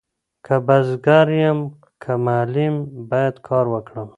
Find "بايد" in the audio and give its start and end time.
3.09-3.35